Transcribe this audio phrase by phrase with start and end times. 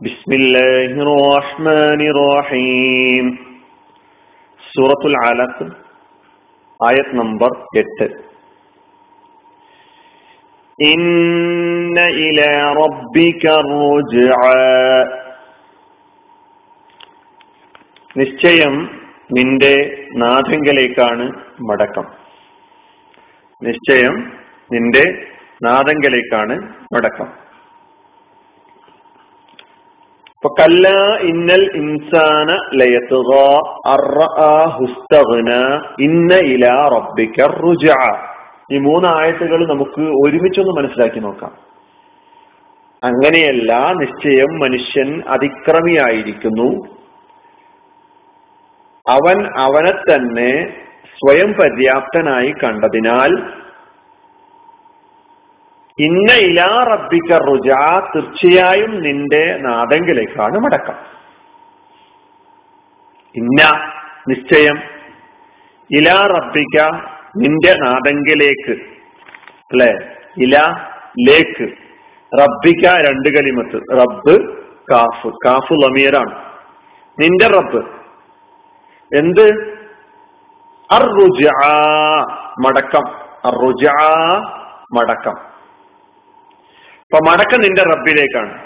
[0.00, 3.26] بسم الله الرحمن الرحيم
[4.62, 5.64] സൂറത്തുൽ അലഖ്
[6.80, 8.06] ആയത് നമ്പർ എട്ട്
[10.78, 12.40] ഇന്ന ഇല
[12.78, 13.44] റബ്ബിക
[18.16, 18.74] നിശ്ചയം
[19.30, 19.74] നിന്റെ
[20.16, 21.26] നാഥങ്കലേക്കാണ്
[21.60, 22.06] മടക്കം
[23.62, 24.16] നിശ്ചയം
[24.70, 25.04] നിന്റെ
[25.64, 26.54] നാഥങ്കലേക്കാണ്
[26.94, 27.28] മടക്കം
[30.47, 30.87] കല്ല
[31.21, 32.51] ഇന്നൽ ഇൻസാന
[35.99, 38.25] ഇന്ന ഇല റബ്ബിക റുജഅ.
[38.71, 41.51] ഈ മൂന്ന് ആയത്തുകൾ നമുക്ക് ഒരുമിച്ചൊന്ന് മനസ്സിലാക്കി നോക്കാം.
[43.03, 46.95] അങ്ങനെയല്ല നിശ്ചയം മനുഷ്യൻ അതിക്രമിയായിരിക്കുന്നു.
[49.09, 53.31] അവൻ അവനെ തന്നെ സ്വയം പര്യാപ്തനായി കണ്ടതിനാൽ
[55.99, 57.69] ഇന്ന ഇലാ റബ്ബിക്ക റുജ
[58.15, 60.93] തീർച്ചയായും നിന്റെ നാദങ്കിലേക്കാണ് മടക്കം.
[63.35, 63.91] ഇന്ന
[64.29, 64.81] നിശ്ചയം.
[65.91, 66.81] ഇലാ റബ്ബിക്ക
[67.37, 68.71] നിന്റെ നാദങ്കിലേക്ക്
[69.51, 70.15] അല്ലെ?
[70.37, 70.57] ഇല
[71.29, 71.73] ലേക്ക്.
[72.39, 74.01] റബ്ബിക്ക രണ്ട് കലിമത്ത്.
[74.01, 75.27] റബ്ബ് കാഫ്.
[75.45, 76.45] കാഫ് ലമീറാണ്
[77.19, 77.85] നിന്റെ റബ്ബ്.
[79.15, 79.77] എന്ത്?
[80.91, 81.47] അറുജ
[82.65, 83.07] മടക്കം.
[83.45, 83.87] അറുജ
[84.93, 85.54] മടക്കം.
[87.15, 88.65] അപ്പൊ മടക്കം നിന്റെ റബ്ബിലേക്കാണ്.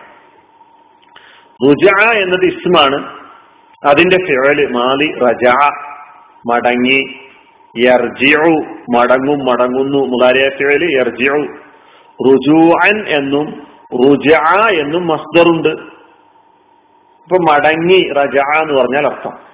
[1.65, 3.19] റുജ എന്നത് ഇസ്മാണ്.
[3.85, 5.49] അതിന്റെ ഫിഴൽ മാലി റജ
[6.53, 7.03] മടങ്ങി
[7.77, 8.63] യർജിഉ
[8.97, 11.45] മടങ്ങും മടങ്ങുന്നു മുതാരിയ ഫിഴൽ യർജിഉ.
[12.27, 14.33] റുജുഅൻ എന്നും റുജ
[14.79, 15.99] എന്നും മസ്ദറുണ്ട്.
[17.19, 19.49] ഇപ്പൊ മടങ്ങി റജ എന്ന് പറഞ്ഞാൽ അർത്ഥം.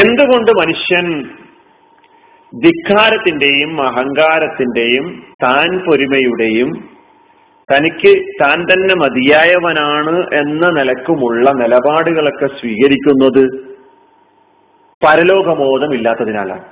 [0.00, 1.30] എന്തുകൊണ്ട് മനുഷ്യൻ
[2.52, 6.70] ധിക്കാരത്തിന്റെയും അഹങ്കാരത്തിന്റെയും താൻ പൊരുമയുടെയും
[7.68, 13.42] തനിക്ക് താൻ തന്നെ മതിയായവനാണ് എന്ന നിലക്കുമുള്ള നിലപാടുകളൊക്കെ സ്വീകരിക്കുന്നത്
[15.02, 16.64] പരലോകബോധം ഇല്ലാത്തതിനാലാണ്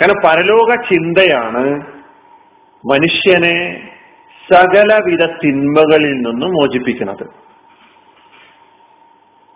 [0.00, 1.64] കാരണം പരലോക ചിന്തയാണ്
[2.84, 3.86] മനുഷ്യനെ
[4.52, 7.24] സകലവിധ തിന്മകളിൽ നിന്നും മോചിപ്പിക്കുന്നത്.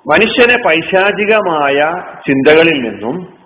[0.07, 1.79] മനുഷ്യനെ പൈശാചികമായ
[2.27, 3.38] ചിന്തകളിൽ നിന്നും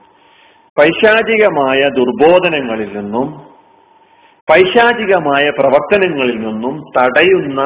[0.79, 3.33] പൈശാചികമായ ദുർബോധനങ്ങളിൽ നിന്നും
[4.51, 7.61] പൈശാചികമായ പ്രവർത്തനങ്ങളിൽ നിന്നും തടയുന്ന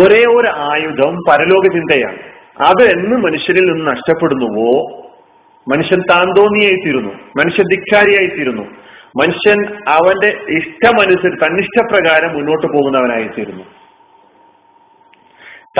[0.00, 2.18] ഒരേ ഒരു ആയുധം പരലോക ചിന്തയാണ്
[2.62, 5.02] അത് എന്ന് മനുഷ്യരിൽ നിന്ന് നഷ്ടപ്പെടുന്നുവോ?
[5.68, 8.62] മനുഷ്യൻ താന്തോന്നിയായിത്തീരുന്നു മനുഷ്യൻ ധിക്കാരിയായിത്തീരുന്നു
[9.22, 13.64] മനുഷ്യൻ അവന്റെ ഇഷ്ടമനുസരിച്ച് തന്നിഷ്ടപ്രകാരം മുന്നോട്ട് പോകുന്നവനായിത്തീരുന്നു.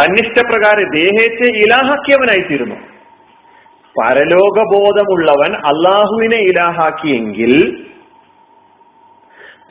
[0.01, 2.96] തന്നിഷ്ടപ്രകാരം ദേഹത്തെ ഇലാഹാക്കിയവനായിത്തീരുന്നു.
[4.01, 7.83] പരലോകബോധമുള്ളവൻ അള്ളാഹുവിനെ ഇലാഹാക്കിയെങ്കിൽ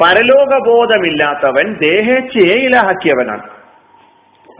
[0.01, 3.43] പരലോകബോധമില്ലാത്തവൻ ദേഹേച്ഛയെ ഇലാഹാക്കിയവനാണ്.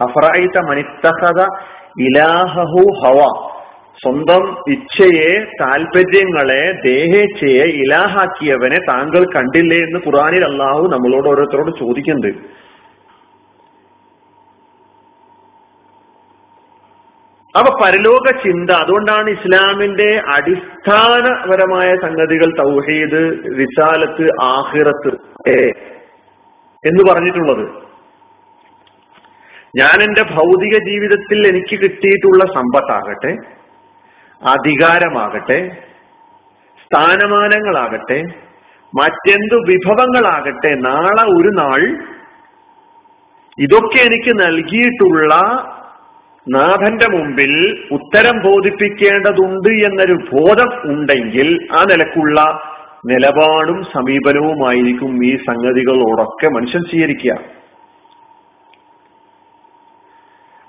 [0.00, 1.40] അഫറായിത്ത മനിത്തഹത
[2.00, 3.46] ഇലാഹു ഹവ.
[4.02, 12.38] സ്വന്തം ഇച്ഛയെ താല്പര്യങ്ങളെ ദേഹേച്ഛയെ ഇലാഹാക്കിയവനെ താങ്കൾ കണ്ടില്ലേ എന്ന് ഖുറാനിൽ അള്ളാഹു നമ്മളോട് ഓരോരുത്തരോട് ചോദിക്കുന്നുണ്ട്.
[17.56, 23.22] അപ്പൊ പരലോക ചിന്ത അതുകൊണ്ടാണ് ഇസ്ലാമിന്റെ അടിസ്ഥാനപരമായ സംഗതികൾ തൗഹീദ്
[23.54, 25.12] വിശാലത്ത് ആഹിറത്ത്
[26.84, 27.64] എന്ന് പറഞ്ഞിട്ടുള്ളത്.
[29.76, 33.32] ഞാൻ എന്റെ ഭൗതിക ജീവിതത്തിൽ എനിക്ക് കിട്ടിയിട്ടുള്ള സമ്പത്താകട്ടെ
[34.42, 35.58] അധികാരമാകട്ടെ
[36.80, 38.18] സ്ഥാനമാനങ്ങളാകട്ടെ
[38.92, 41.80] മറ്റെന്തു വിഭവങ്ങളാകട്ടെ നാളെ ഒരു നാൾ
[43.58, 45.34] ഇതൊക്കെ എനിക്ക് നൽകിയിട്ടുള്ള
[46.48, 47.52] നാഥന്റെ മുമ്പിൽ
[47.90, 52.40] ഉത്തരം ബോധിപ്പിക്കേണ്ടതുണ്ട് എന്നൊരു ബോധം ഉണ്ടെങ്കിൽ ആ നിലക്കുള്ള
[53.06, 57.32] നിലപാടും സമീപനവുമായിരിക്കും ഈ സംഗതികളോടൊക്കെ മനുഷ്യൻ സ്വീകരിക്കുക.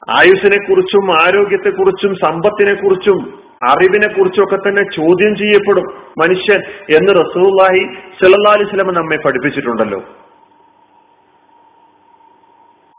[0.10, 5.88] ആയുസിനെ കുറിച്ചും ആരോഗ്യത്തെ കുറിച്ചും സമ്പത്തിനെ കുറിച്ചും അറിവിനെ കുറിച്ചും ഒക്കെ തന്നെ ചോദ്യം ചെയ്യപ്പെടും
[6.20, 6.60] മനുഷ്യൻ
[6.98, 7.84] എന്ന് റസൂല്ലാഹി
[8.22, 10.00] സല്ലാ അലിസ്ലമ നമ്മെ പഠിപ്പിച്ചിട്ടുണ്ടല്ലോ.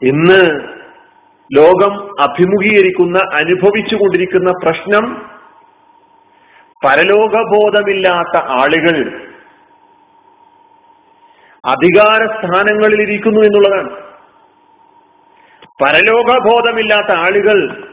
[0.03, 0.41] ഇന്ന്
[1.53, 5.25] ലോകം അഭിമുഖീകരിക്കുന്ന അനുഭവിച്ചു കൊണ്ടിരിക്കുന്ന പ്രശ്നം
[6.85, 9.25] പരലോകബോധമില്ലാത്ത ആളുകൾ
[11.65, 13.89] അധികാര സ്ഥാനങ്ങളിൽ ഇരിക്കുന്നു എന്നുള്ളതാണ്.
[15.83, 17.85] പരലോകബോധമില്ലാത്ത ആളുകൾ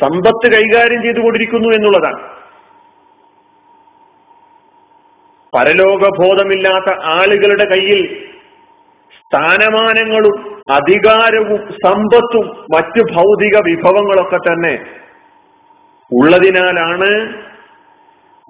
[0.00, 2.38] സമ്പത്ത് കൈകാര്യം ചെയ്തുകൊണ്ടിരിക്കുന്നു എന്നുള്ളതാണ്.
[5.56, 8.30] പരലോകബോധമില്ലാത്ത ആളുകളുടെ കയ്യിൽ
[9.12, 14.74] സ്ഥാനമാനങ്ങളും അധികാരവും സമ്പത്തും മറ്റു ഭൗതിക വിഭവങ്ങളൊക്കെ തന്നെ
[16.12, 17.10] ഉള്ളതിനാലാണ്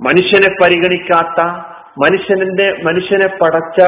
[0.07, 1.41] മനുഷ്യനെ പരിഗണിക്കാത്ത
[2.05, 3.81] മനുഷ്യന്റെ മനുഷ്യനെ പടച്ച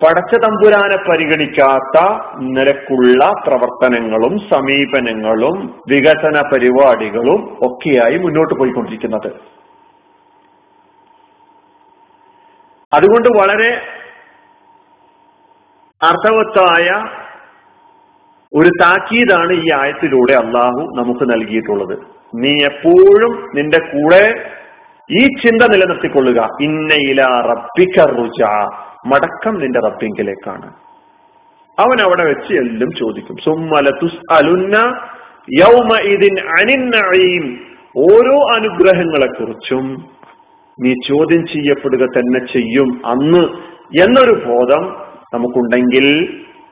[0.00, 1.96] പടച്ച തമ്പുരാനെ പരിഗണിക്കാത്ത
[2.40, 9.30] നിരക്കുള്ള പ്രവർത്തനങ്ങളും സമീപനങ്ങളും വികസന പരിപാടികളും ഒക്കെയായി മുന്നോട്ട് പോയിക്കൊണ്ടിരിക്കുന്നത്.
[12.92, 13.70] അതുകൊണ്ട് വളരെ
[16.02, 17.04] അർത്ഥവത്തായ
[18.54, 21.98] ഒരു താക്കീതാണ് ഈ ആയത്തിലൂടെ അള്ളാഹു നമുക്ക് നൽകിയിട്ടുള്ളത്.
[22.34, 24.50] നീ എപ്പോഴും നിന്റെ കൂടെ
[25.10, 26.48] ഈ ചിന്ത നിലനിർത്തിക്കൊള്ളുക.
[26.60, 28.42] ഇന്നയില റബ്ബിക്ക റുജ.
[29.06, 30.72] മടക്കം നിന്റെ റബ്ബിങ്കിലേക്കാണ്.
[31.78, 33.36] അവൻ അവിടെ വെച്ച് എല്ലാം ചോദിക്കും.
[33.36, 34.76] സുമ്മല തുസ് അലുന്ന
[35.58, 37.60] യൗമ ഇതിൻ അനിന്നയും
[37.96, 40.06] ഓരോ അനുഗ്രഹങ്ങളെ കുറിച്ചും
[40.80, 43.02] നീ ചോദ്യം ചെയ്യപ്പെടുക തന്നെ ചെയ്യും.
[43.06, 43.48] അന്ന്
[44.02, 46.06] എന്നൊരു ബോധം നമുക്കുണ്ടെങ്കിൽ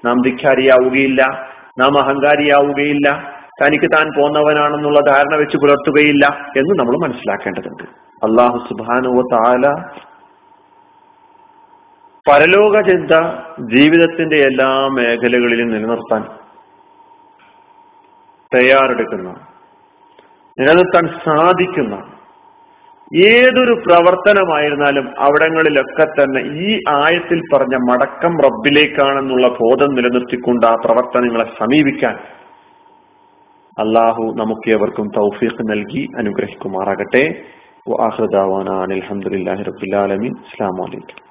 [0.04, 1.22] നാം ധിഖാരിയാവുകയില്ല
[1.78, 3.08] നാം അഹങ്കാരിയാവുകയില്ല
[3.62, 6.24] തനിക്ക് താൻ പോന്നവനാണെന്നുള്ള ധാരണ വെച്ച് പുലർത്തുകയില്ല
[6.56, 7.84] എന്ന് നമ്മൾ മനസ്സിലാക്കേണ്ടതുണ്ട്.
[8.22, 9.66] അള്ളാഹു സുബാനുവ താല
[12.26, 13.12] പരലോക ചിന്ത
[13.60, 16.22] ജീവിതത്തിന്റെ എല്ലാ മേഖലകളിലും നിലനിർത്താൻ
[18.52, 19.28] തയ്യാറെടുക്കുന്ന
[20.58, 21.96] നിലനിർത്താൻ സാധിക്കുന്ന
[23.16, 32.14] ഏതൊരു പ്രവർത്തനമായിരുന്നാലും അവിടങ്ങളിലൊക്കെ തന്നെ ഈ ആയത്തിൽ പറഞ്ഞ മടക്കം റബ്ബിലേക്കാണെന്നുള്ള ബോധം നിലനിർത്തിക്കൊണ്ട് ആ പ്രവർത്തനങ്ങളെ സമീപിക്കാൻ
[33.78, 37.42] അള്ളാഹു നമുക്ക് നമുക്കേവർക്കും തൗഫീഖ് നൽകി അനുഗ്രഹിക്കുമാറാകട്ടെ.
[37.88, 41.27] അലഹമുല്ലാ റബുലാലമീൻ അസ്സാം വലൈക്കും